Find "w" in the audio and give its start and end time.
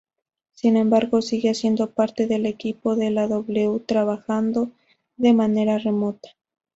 3.27-3.79